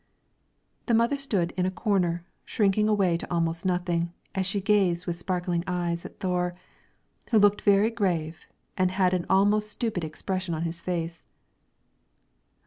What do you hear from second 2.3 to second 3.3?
shrinking away